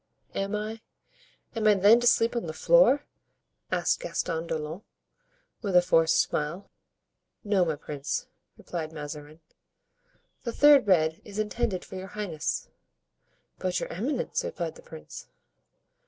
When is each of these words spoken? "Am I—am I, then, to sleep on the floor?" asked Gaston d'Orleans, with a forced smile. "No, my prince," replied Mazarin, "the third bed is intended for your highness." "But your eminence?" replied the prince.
"Am 0.33 0.55
I—am 0.55 1.67
I, 1.67 1.75
then, 1.75 1.99
to 1.99 2.07
sleep 2.07 2.35
on 2.35 2.47
the 2.47 2.53
floor?" 2.53 3.05
asked 3.71 3.99
Gaston 3.99 4.47
d'Orleans, 4.47 4.81
with 5.61 5.75
a 5.75 5.81
forced 5.83 6.19
smile. 6.19 6.71
"No, 7.43 7.63
my 7.63 7.75
prince," 7.75 8.25
replied 8.57 8.91
Mazarin, 8.91 9.41
"the 10.43 10.53
third 10.53 10.87
bed 10.87 11.21
is 11.23 11.37
intended 11.37 11.85
for 11.85 11.97
your 11.97 12.07
highness." 12.17 12.67
"But 13.59 13.79
your 13.79 13.93
eminence?" 13.93 14.43
replied 14.43 14.73
the 14.73 14.81
prince. 14.81 15.27